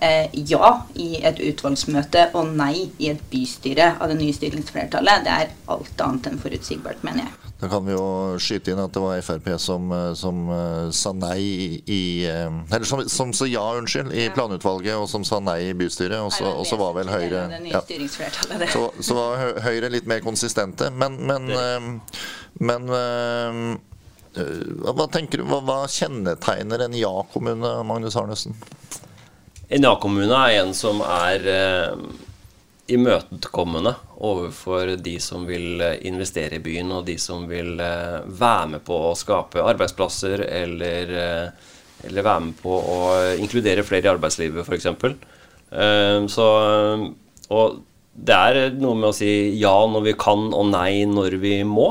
[0.01, 5.39] eh, ja i et utvalgsmøte og nei i et bystyre av det nye styringsflertallet, det
[5.39, 7.52] er alt annet enn forutsigbart, mener jeg.
[7.63, 11.13] Da kan vi jo skyte inn at det var Frp som, eh, som uh, sa
[11.15, 11.39] nei
[11.87, 15.77] i eh, Eller som, som sa ja, unnskyld, i planutvalget, og som sa nei i
[15.77, 16.19] bystyret.
[16.19, 17.79] Og så, og så var vel Høyre ja.
[18.67, 20.91] så, så, var Høyre litt mer konsistente.
[20.91, 21.47] Men, men,
[22.59, 22.91] men
[24.33, 28.59] hva tenker du, hva, hva kjennetegner en ja-kommune, Magnus Arnesen?
[29.71, 31.47] En ja-kommune er en som er
[32.91, 33.93] imøtekommende
[34.23, 38.83] overfor de som vil eh, investere i byen, og de som vil eh, være med
[38.83, 41.69] på å skape arbeidsplasser eller, eh,
[42.09, 42.99] eller være med på å
[43.39, 44.89] inkludere flere i arbeidslivet, f.eks.
[46.29, 46.47] Så
[47.49, 47.77] Og
[48.13, 51.87] det er noe med å si ja når vi kan, og nei når vi må.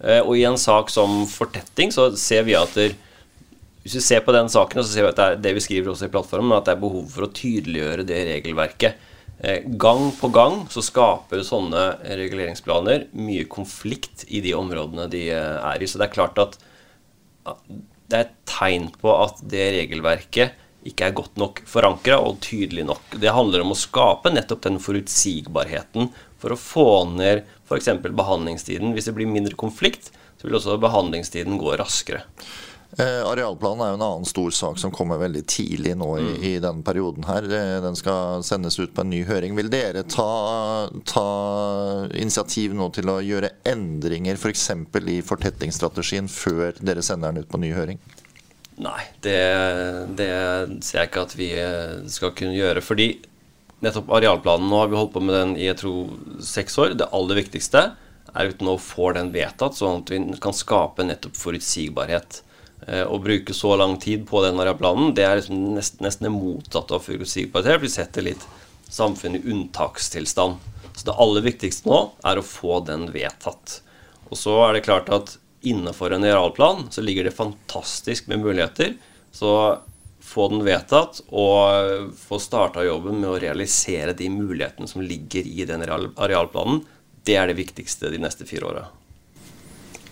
[0.00, 2.96] Og i en sak som fortetting så ser vi at der,
[3.84, 5.92] hvis vi ser på den saken, så ser vi at det, er, det vi skriver
[5.92, 9.09] også i plattformen, at det er behov for å tydeliggjøre det regelverket
[9.80, 15.80] gang på gang så skaper sånne reguleringsplaner mye konflikt i de områdene de eh, er
[15.80, 15.88] i.
[15.88, 16.58] Så det er klart at
[18.10, 22.86] det er et tegn på at det regelverket ikke er godt nok forankra og tydelig
[22.88, 23.16] nok.
[23.20, 26.08] Det handler om å skape nettopp den forutsigbarheten
[26.40, 27.90] for å få ned f.eks.
[28.00, 28.94] behandlingstiden.
[28.96, 30.08] Hvis det blir mindre konflikt,
[30.40, 32.24] så vil også behandlingstiden gå raskere.
[32.98, 36.38] Eh, arealplanen er jo en annen stor sak som kommer veldig tidlig nå i, mm.
[36.48, 37.46] i denne perioden her.
[37.46, 39.54] Eh, den skal sendes ut på en ny høring.
[39.54, 41.26] Vil dere ta, ta
[42.18, 44.66] initiativ nå til å gjøre endringer f.eks.
[44.90, 48.02] For i fortettingsstrategien før dere sender den ut på ny høring?
[48.80, 49.38] Nei, det,
[50.18, 50.30] det
[50.82, 52.82] ser jeg ikke at vi eh, skal kunne gjøre.
[52.82, 53.12] Fordi
[53.86, 56.98] nettopp arealplanen Nå har vi holdt på med den i jeg tror seks år.
[56.98, 57.92] Det aller viktigste
[58.34, 62.42] er uten å få den vedtatt, sånn at vi kan skape nettopp forutsigbarhet.
[62.90, 66.32] Eh, å bruke så lang tid på den arealplanen, det er liksom nesten, nesten det
[66.34, 67.78] motsatte av forutsigbarhet.
[67.84, 68.42] Vi setter litt
[68.90, 70.58] samfunnet i unntakstilstand.
[70.96, 73.78] Så det aller viktigste nå er å få den vedtatt.
[74.30, 78.96] Og så er det klart at innenfor en arealplan så ligger det fantastisk med muligheter.
[79.30, 79.52] Så
[80.20, 85.66] få den vedtatt og få starta jobben med å realisere de mulighetene som ligger i
[85.68, 86.82] den arealplanen,
[87.24, 88.88] det er det viktigste de neste fire åra.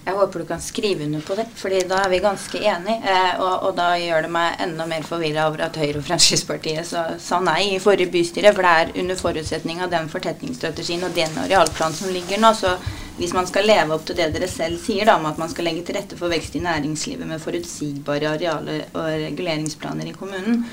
[0.09, 3.11] Jeg håper du kan skrive under på det, fordi da er vi ganske enige.
[3.13, 6.89] Eh, og, og, da gjør det meg enda mer forvirra over at Høyre og Fremskrittspartiet
[6.89, 8.55] sa, nei i forrige bystyre.
[8.57, 12.55] For det er under forutsetning av den fortetningsstrategien og den arealplanen som ligger nå.
[12.57, 12.73] Så
[13.19, 15.69] hvis man skal leve opp til det dere selv sier, da, om at man skal
[15.69, 20.65] legge til rette for vekst i næringslivet med forutsigbare areale- og reguleringsplaner i kommunen,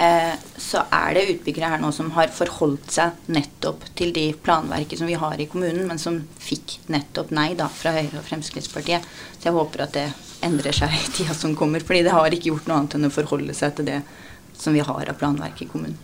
[0.00, 4.96] Eh, så er det utbyggere her nå som har forholdt seg nettopp til de planverket
[4.96, 9.04] som vi har i kommunen, men som fikk nettopp nei da fra Høyre og Fremskrittspartiet.
[9.36, 10.06] Så jeg håper at det
[10.46, 13.12] endrer seg i tida som kommer, fordi det har ikke gjort noe annet enn å
[13.12, 13.98] forholde seg til det
[14.56, 15.98] som vi har av planverk i kommunen.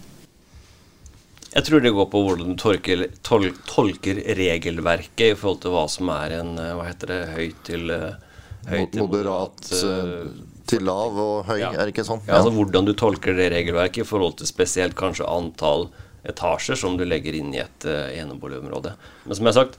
[1.54, 5.86] Jeg tror det går på hvordan du tolker, tol, tolker regelverket i forhold til hva
[5.88, 8.36] som er en eh, hva heter det, høyt til, eh,
[8.74, 11.72] høyt til moderat, moderat til lav og høy, ja.
[11.72, 12.22] er det ikke sånn?
[12.26, 12.40] Ja.
[12.40, 15.88] altså Hvordan du tolker det regelverket i forhold til spesielt kanskje antall
[16.26, 18.96] etasjer som du legger inn i et uh, eneboligområde.
[19.26, 19.78] Men som jeg har sagt,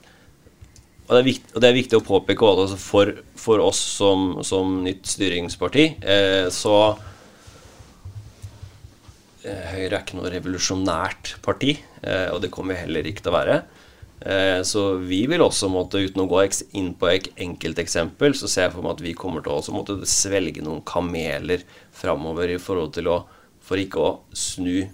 [1.08, 4.42] og det er viktig, det er viktig å påpeke også, altså for, for, oss som,
[4.44, 6.74] som nytt styringsparti, eh, så
[9.40, 13.38] eh, Høyre er ikke noe revolusjonært parti, eh, og det kommer heller ikke til å
[13.38, 13.56] være.
[14.20, 16.42] Eh, så vi vil også måtte, uten å gå
[16.76, 19.98] inn på et enkelteksempel, så ser jeg for meg at vi kommer til å måtte
[20.10, 21.62] svelge noen kameler
[21.94, 23.24] framover i forhold til å
[23.68, 24.88] For ikke å snu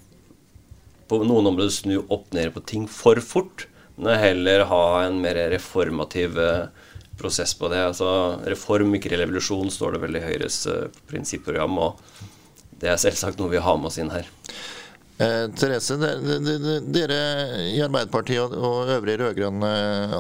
[1.07, 5.39] på noen områder snu opp ned på ting for fort, men heller ha en mer
[5.53, 6.67] reformativ eh,
[7.21, 7.85] prosess på det.
[7.93, 8.09] Altså
[8.51, 12.01] reform, ikke revolusjon, står det veldig i Høyres eh, prinsipprogram, og
[12.83, 14.27] det er selvsagt noe vi har med oss inn her.
[15.19, 15.95] Eh, Therese,
[16.91, 17.19] dere
[17.71, 19.69] i Arbeiderpartiet og øvrige rød-grønne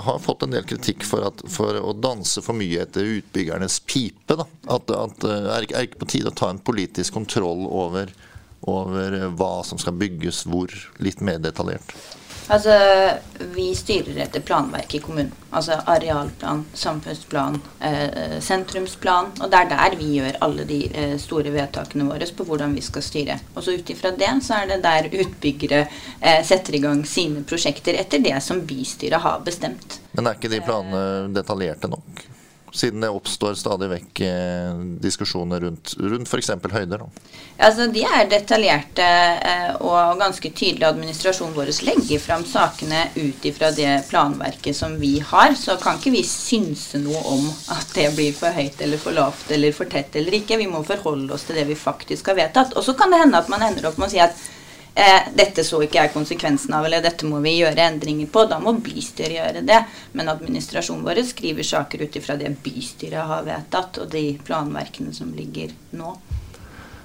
[0.06, 4.38] har fått en del kritikk for, at, for, å danse for mye etter utbyggernes pipe.
[4.38, 8.12] At, at eh, er det ikke på tide å ta en politisk kontroll over,
[8.70, 10.70] over hva som skal bygges hvor,
[11.02, 11.96] litt mer detaljert?
[12.46, 12.74] Altså,
[13.38, 15.32] Vi styrer etter planverket i kommunen.
[15.54, 19.30] Altså arealplan, samfunnsplan, eh, sentrumsplan.
[19.40, 22.82] Og det er der vi gjør alle de eh, store vedtakene våre på hvordan vi
[22.82, 23.38] skal styre.
[23.54, 25.86] Og så ut ifra det så er det der utbyggere
[26.20, 30.00] eh, setter i gang sine prosjekter etter det som bystyret har bestemt.
[30.12, 32.33] Men er ikke de planene detaljerte nok?
[32.74, 36.50] Siden det oppstår stadig vekk eh, diskusjoner rundt, rundt f.eks.
[36.72, 37.04] høyder?
[37.04, 37.34] Da.
[37.66, 39.06] Altså, de er detaljerte,
[39.50, 40.88] eh, og ganske tydelige.
[40.88, 45.54] administrasjonen vår legger fram sakene ut ifra det planverket som vi har.
[45.58, 49.54] Så kan ikke vi synse noe om at det blir for høyt eller for lavt
[49.54, 50.58] eller for tett eller ikke.
[50.58, 52.74] Vi må forholde oss til det vi faktisk har vedtatt.
[52.74, 54.34] Og så kan det hende at man ender opp med å si at
[54.94, 58.46] eh, dette så ikke jeg konsekvensen av, eller dette må vi gjøre endringer på.
[58.50, 59.80] Da må bystyret gjøre det.
[60.12, 65.34] Men administrasjonen vår skriver saker ut ifra det bystyret har vedtatt, og de planverkene som
[65.36, 66.16] ligger nå.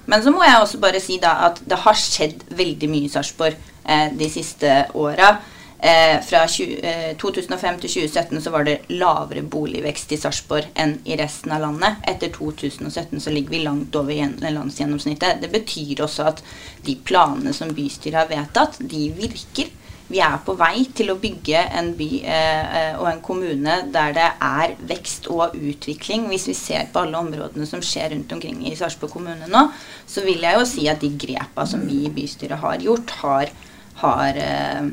[0.09, 3.13] Men så må jeg også bare si da at det har skjedd veldig mye i
[3.13, 5.35] Sarpsborg eh, de siste åra.
[5.81, 10.97] Eh, fra 20, eh, 2005 til 2017 så var det lavere boligvekst i Sarpsborg enn
[11.07, 12.01] i resten av landet.
[12.03, 15.39] Etter 2017 så ligger vi langt over landsgjennomsnittet.
[15.39, 16.43] Det betyr også at
[16.83, 19.71] de planene som bystyret har vedtatt, de virker.
[20.09, 24.15] Vi er på vei til å bygge en by eh, eh, og en kommune der
[24.17, 26.25] det er vekst og utvikling.
[26.31, 29.61] Hvis vi ser på alle områdene som skjer rundt omkring i Sarpsborg kommune nå,
[30.09, 33.53] så vil jeg jo si at de grepa som vi i bystyret har gjort, har,
[34.01, 34.89] har eh,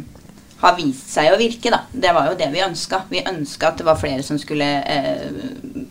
[0.61, 1.73] har vist seg å virke.
[1.73, 1.83] Da.
[1.92, 3.03] Det var jo det vi ønska.
[3.11, 5.27] Vi ønska at det var flere som skulle eh,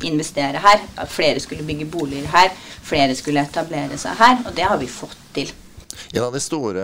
[0.10, 0.88] investere her.
[0.98, 2.50] At flere skulle bygge boliger her.
[2.86, 4.42] Flere skulle etablere seg her.
[4.46, 5.54] Og det har vi fått til.
[6.16, 6.84] Av store,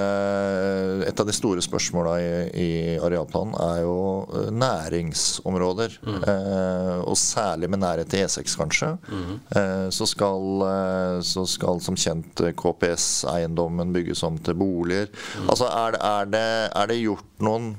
[1.08, 3.94] et av de store spørsmåla i, i, arealplanen er jo
[4.28, 5.94] eh, næringsområder.
[6.04, 6.18] Mm.
[6.28, 8.90] Eh, og særlig med nærhet til E6, kanskje.
[9.08, 9.38] Mm.
[9.56, 15.08] Eh, så, skal, eh, så, skal, som kjent KPS-eiendommen bygges om til boliger.
[15.40, 15.48] Mm.
[15.48, 17.72] Altså er, er, det, er, det, gjort noen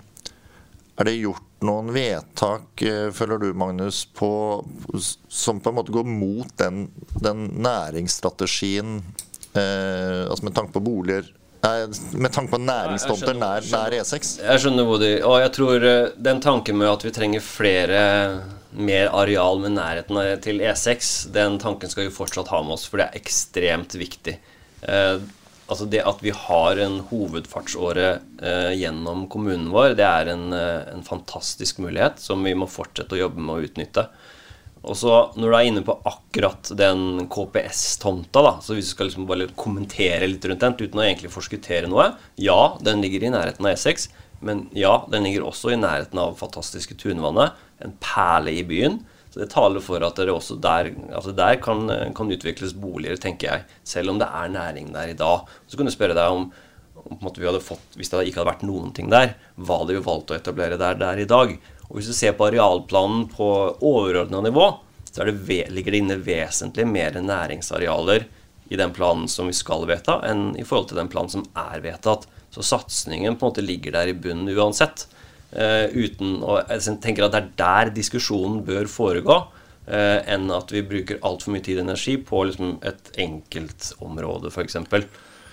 [0.96, 4.32] er det gjort noen vedtak, eh, føler du Magnus, på,
[5.28, 6.86] som på en måte går mot den,
[7.20, 8.98] den næringsstrategien
[9.52, 11.28] eh, altså med tanke på boliger
[11.62, 14.32] med tanke på næringstomter nær, nær E6?
[14.42, 18.00] Jeg skjønner Bodi, Og jeg tror eh, den tanken med at vi trenger flere
[18.72, 22.98] mer areal med nærheten til E6, den tanken skal vi fortsatt ha med oss, for
[22.98, 24.38] det er ekstremt viktig.
[24.82, 25.22] Eh,
[25.66, 28.08] altså Det at vi har en hovedfartsåre
[28.42, 33.16] eh, gjennom kommunen vår, det er en, eh, en, fantastisk mulighet som vi må fortsette
[33.16, 34.08] å jobbe med å utnytte.
[34.82, 39.08] Og så Når du er inne på akkurat den KPS-tomta, da så hvis du skal
[39.08, 43.30] liksom bare kommentere litt rundt den uten å egentlig forskuttere noe Ja, den ligger i
[43.30, 44.08] nærheten av E6,
[44.42, 48.98] men ja, den ligger også i nærheten av fantastiske Tunvannet, en perle i byen.
[49.32, 53.48] Så det taler for at dere også der, altså der kan, kan, utvikles boliger, tenker
[53.48, 53.78] jeg.
[53.86, 55.46] Selv om det er næring der i dag.
[55.70, 56.50] Så kan du spørre deg om,
[57.06, 57.30] om
[57.64, 60.76] fått, hvis det ikke hadde vært noen ting der, hva hadde vi valgt å etablere
[60.76, 61.54] der, der i dag?
[61.92, 63.46] Og Hvis du ser på arealplanen på
[63.84, 64.70] overordna nivå,
[65.12, 65.34] så det,
[65.68, 68.24] ligger det inne vesentlig mer næringsarealer
[68.72, 71.82] i den planen som vi skal vedta, enn i forhold til den planen som er
[71.84, 72.24] vedtatt.
[72.52, 75.04] Så satsingen på en måte ligger der i bunnen uansett.
[75.52, 79.36] Uh, uten å, jeg tenker at det er der diskusjonen bør foregå,
[79.84, 84.80] uh, enn at vi bruker altfor mye tid og energi på liksom, et enkeltområde, f.eks.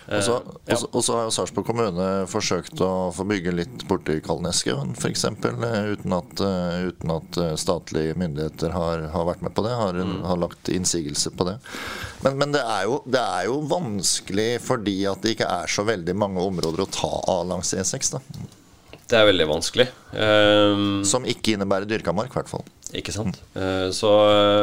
[0.10, 5.26] Og så eh, har jo Sarpsborg kommune forsøkt å få bygge litt borti Kalneskauen f.eks.
[5.30, 10.00] Eh, uten, at, eh, uten at statlige myndigheter har, har, vært med på det, har,
[10.00, 10.16] mm.
[10.26, 11.60] har lagt innsigelse på det.
[12.26, 15.86] Men, men det, er jo, det, er jo, vanskelig fordi at det ikke er så
[15.88, 18.16] veldig mange områder å ta av langs E6.
[18.18, 18.24] da.
[19.10, 19.88] Det er veldig vanskelig.
[20.14, 22.62] Um, Som ikke innebærer dyrka mark, i hvert fall.
[22.94, 23.40] Ikke sant.
[23.56, 24.10] Uh, så,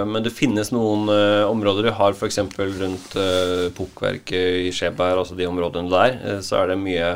[0.07, 1.83] men det finnes noen uh, områder.
[1.89, 2.39] Du har f.eks.
[2.55, 7.09] rundt uh, pukkverket i Skjeberg, altså de områdene der, uh, så er det mye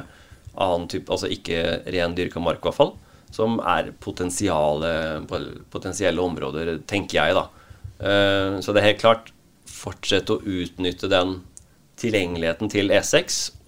[0.61, 1.57] annen type, altså ikke
[1.95, 2.93] ren dyrka mark, i hvert fall,
[3.31, 7.45] som er potensielle områder, tenker jeg, da.
[8.59, 9.31] så det er helt klart
[9.71, 11.37] fortsette å utnytte den
[12.03, 13.17] tilgjengeligheten til E6,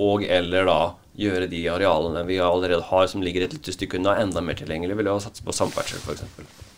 [0.03, 0.81] og eller da
[1.19, 4.99] gjøre de arealene vi allerede har, som ligger et lite stykke unna, enda mer tilgjengelig
[4.99, 6.69] Ville å satse på samferdsel, f.eks.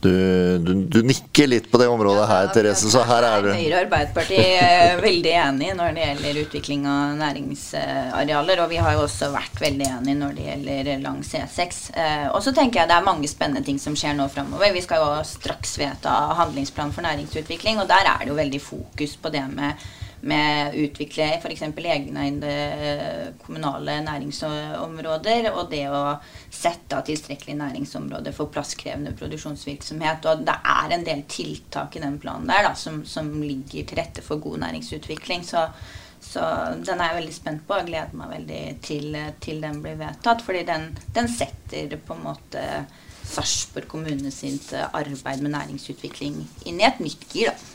[0.00, 3.48] Du, du, du, nikker litt på det området her, ja, Therese, så her er du.
[3.52, 8.62] Høyre og Arbeiderpartiet er veldig enige når det gjelder utvikling av næringsarealer.
[8.64, 11.82] Og vi har jo også vært veldig enige når det gjelder lang C6.
[11.92, 14.72] Eh, og så tenker jeg det er mange spennende ting som skjer nå framover.
[14.72, 19.18] Vi skal jo straks vedta handlingsplan for næringsutvikling, og der er det jo veldig fokus
[19.20, 19.84] på det med
[20.20, 21.62] med å utvikle f.eks.
[21.64, 22.52] egeneide
[23.40, 26.02] kommunale næringsområder, og det å
[26.52, 30.28] sette av tilstrekkelig næringsområde for plasskrevende produksjonsvirksomhet.
[30.28, 34.02] Og det er en del tiltak i den planen der da, som, som ligger til
[34.02, 35.46] rette for god næringsutvikling.
[35.48, 35.64] Så,
[36.20, 40.00] så den er jeg veldig spent på og gleder meg veldig til, til den blir
[40.00, 40.44] vedtatt.
[40.44, 42.66] Fordi den, den setter på en måte
[43.30, 47.54] Sarpsborg kommune sitt arbeid med næringsutvikling inn i et nytt gir.
[47.54, 47.69] da.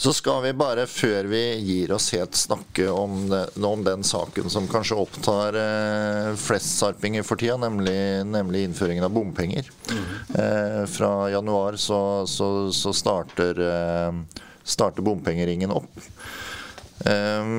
[0.00, 4.48] Så skal vi bare, før vi gir oss helt, snakke om, det, om den saken
[4.48, 9.68] som kanskje opptar eh, flest sarpinger for tida, nemlig, nemlig innføringen av bompenger.
[9.92, 16.00] Eh, fra januar så, så, så starter, eh, starter, bompengeringen opp.
[17.04, 17.52] Eh,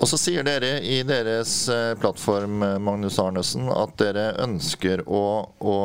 [0.00, 5.26] og så sier dere i deres eh, plattform, Magnus Arnesen, at dere ønsker å,
[5.60, 5.80] å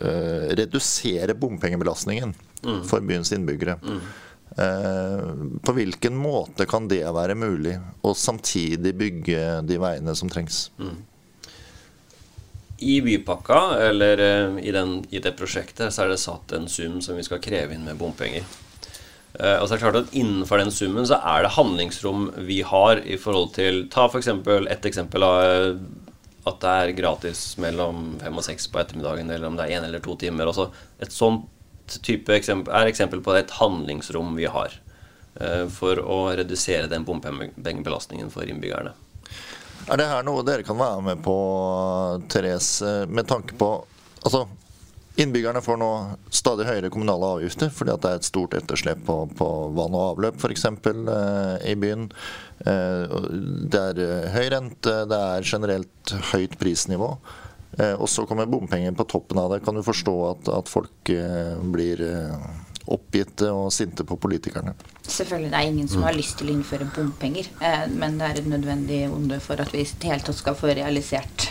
[0.00, 2.32] eh, redusere bompengebelastningen
[2.64, 2.86] mm.
[2.88, 3.82] for byens innbyggere.
[3.84, 4.06] Mm.
[4.56, 10.70] Eh, på hvilken måte kan det være mulig, å samtidig bygge de veiene som trengs?
[10.80, 10.96] Mm.
[12.86, 17.02] I bypakka, eller eh, i, den, i, det prosjektet, så er det satt en sum
[17.04, 18.48] som vi skal kreve inn med bompenger.
[19.36, 22.62] Uh, og så er det klart at Innenfor den summen så er det handlingsrom vi
[22.64, 24.30] har i forhold til Ta f.eks.
[24.32, 25.74] et eksempel av
[26.46, 29.84] at det er gratis mellom fem og seks på ettermiddagen, eller om det er én
[29.84, 30.48] eller to timer.
[30.48, 30.70] Også
[31.02, 31.44] et sånt
[32.36, 34.74] eksempel, er eksempel på et handlingsrom vi har
[35.40, 38.94] uh, for å redusere den bompengebelastningen for innbyggerne.
[39.86, 41.36] Er det her noe dere kan være med på,
[42.32, 43.74] Therese, med tanke på
[44.26, 44.40] Altså,
[45.22, 45.90] innbyggerne får nå
[46.34, 50.16] stadig høyere kommunale avgifter fordi at det er et stort etterslep på, på vann og
[50.16, 50.64] avløp f.eks.
[50.66, 52.08] Eh, i byen.
[52.66, 53.14] Eh,
[53.70, 57.12] det er høy rente, det er generelt høyt prisnivå.
[57.78, 59.64] Eh, og så kommer bompenger på toppen av det.
[59.64, 62.46] Kan du forstå at, at folk eh, blir eh,
[62.92, 64.72] oppgitte og sinte på politikerne?
[65.02, 65.50] Selvfølgelig.
[65.52, 67.48] Det er ingen som har lyst til å innføre bompenger.
[67.92, 70.70] Men det er et nødvendig onde for at vi i det hele tatt skal få
[70.70, 71.48] realisert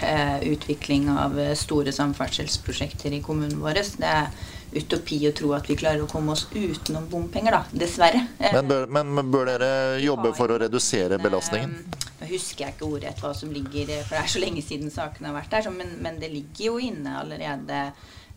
[0.47, 3.81] utvikling av store samferdselsprosjekter i kommunen vår.
[3.99, 4.31] Det er
[4.75, 7.79] utopi å tro at vi klarer å komme oss utenom bompenger, da.
[7.85, 8.25] Dessverre.
[8.41, 9.69] Men bør, men bør dere
[10.03, 11.77] jobbe for å redusere belastningen?
[12.19, 15.27] Nå husker jeg ikke ordrett hva som ligger For det er så lenge siden saken
[15.29, 15.71] har vært der.
[15.75, 17.81] Men, men det ligger jo inne allerede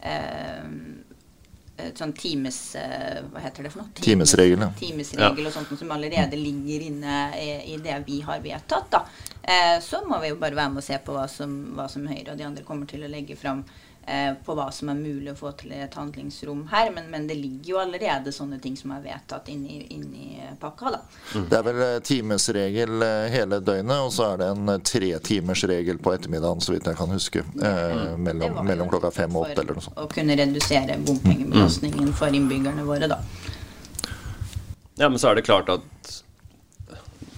[0.03, 0.67] eh,
[1.95, 3.95] sånn times eh, Hva heter det for noe?
[4.03, 4.65] Timesregel.
[4.67, 4.71] Ja.
[4.79, 8.91] Timesregel og sånt som allerede ligger inne i, i det vi har vedtatt.
[8.95, 9.05] da.
[9.43, 12.07] Eh, så må vi jo bare være med og se på hva som, hva som
[12.09, 13.63] Høyre og de andre kommer til å legge fram
[14.09, 16.91] eh, på hva som er mulig å få til i et handlingsrom her.
[16.95, 20.95] Men, men det ligger jo allerede sånne ting som er vedtatt inni, inni pakka.
[20.95, 21.01] da.
[21.51, 26.15] Det er vel eh, timesregel eh, hele døgnet, og så er det en tretimersregel på
[26.17, 27.45] ettermiddagen, så vidt jeg kan huske.
[27.45, 30.01] Eh, mellom, mellom klokka fem og åtte, eller noe sånt.
[30.01, 33.21] Å kunne redusere bompengebelastningen for innbyggerne våre, da.
[34.99, 35.85] Ja, men så er det klart at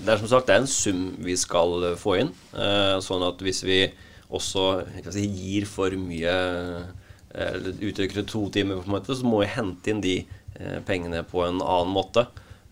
[0.01, 2.31] det er som sagt det er en sum vi skal få inn.
[2.57, 3.83] Eh, sånn at hvis vi
[4.31, 4.66] også
[5.11, 9.43] si, gir for mye eh, eller uttrykker det to timer, på en måte, så må
[9.43, 12.26] vi hente inn de eh, pengene på en annen måte.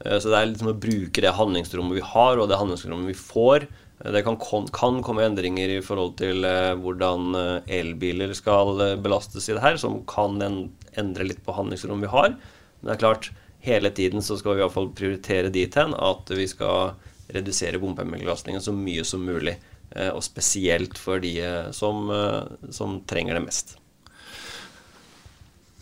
[0.05, 3.19] Eh, så det er liksom å bruke det handlingsrommet vi har, og det handlingsrommet vi
[3.19, 3.69] får.
[3.99, 4.37] Det kan,
[4.71, 6.45] kan komme endringer i forhold til
[6.79, 7.35] hvordan
[7.67, 12.37] elbiler skal belastes i det her, som kan endre litt på handlingsrommet vi har.
[12.79, 13.31] Men det er klart,
[13.67, 16.95] hele tiden så skal vi i hvert fall prioritere dit hen at vi skal
[17.35, 19.57] redusere bompengebelastningen så mye som mulig.
[19.97, 23.78] Eh, Og spesielt for de eh, som, eh, som trenger det mest.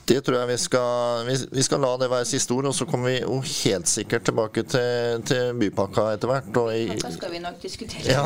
[0.07, 2.87] Det tror jeg vi skal, vi, vi skal la det være siste ord, og så
[2.87, 6.51] kommer vi jo helt sikkert tilbake til, til bypakka etter hvert.
[6.61, 8.07] Og, i, Da skal vi nok diskutere.
[8.07, 8.23] ja,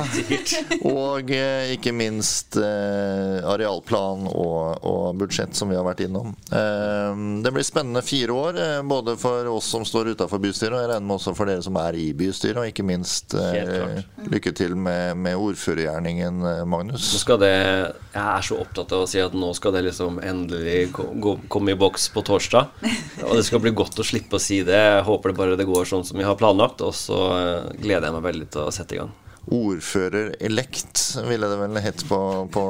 [0.91, 6.35] og eh, ikke minst eh, arealplan og, og budsjett, som vi har vært innom.
[6.53, 10.85] Eh, det blir spennende fire år, eh, både for oss som står utafor bystyret, og
[10.85, 12.61] jeg regner med også for dere som er i bystyret.
[12.61, 17.09] Og ikke minst eh, lykke til med, med ordførergjerningen, eh, Magnus.
[17.15, 20.21] Nå skal det Jeg er så opptatt av å si at nå skal det liksom
[20.21, 22.71] endelig komme i boks på torsdag.
[23.25, 24.79] Og det skal bli godt å slippe å si det.
[24.79, 26.85] Jeg håper det bare det går sånn som vi har planlagt.
[26.87, 29.13] Og så eh, gleder jeg meg veldig til å sette i gang.
[29.51, 32.19] Ordfører-elekt ville det vel hett på,
[32.55, 32.63] på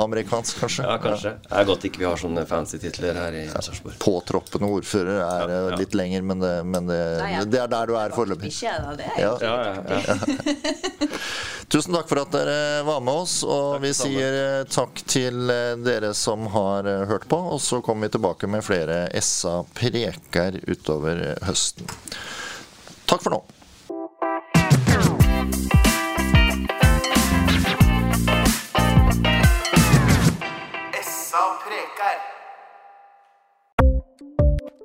[0.00, 0.84] amerikansk, kanskje?
[0.88, 1.32] Ja, kanskje.
[1.44, 3.98] Det er godt ikke vi har sånne fancy titler her i Sarpsborg.
[4.00, 5.76] Påtroppende ordfører er Ja, ja.
[5.80, 8.52] litt lenger, men, det, men det, Nei, det er der du er foreløpig.
[8.64, 8.78] Ja.
[9.20, 9.54] Ja, ja,
[10.08, 10.16] ja.
[11.70, 15.52] Tusen takk for at dere var med oss, og Takk vi sier eh, takk til
[15.54, 17.38] eh, dere som har eh, hørt på.
[17.54, 21.86] Og så kommer vi tilbake med flere SA Preker utover høsten.
[23.06, 23.42] Takk for nå.